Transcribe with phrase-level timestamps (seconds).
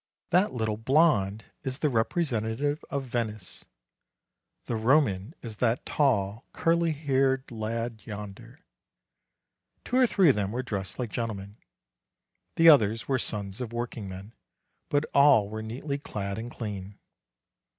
[0.31, 3.65] 'That little blonde is the representative of Venice.
[4.65, 8.61] The Roman is that tall, curly haired lad, yonder."
[9.85, 11.57] Two or three of them were dressed like gentlemen;
[12.55, 14.33] the others were sons of workingmen,
[14.89, 16.97] but all were neatly clad and clean.